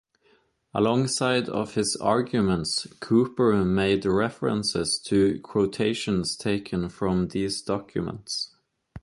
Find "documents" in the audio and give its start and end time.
7.61-8.51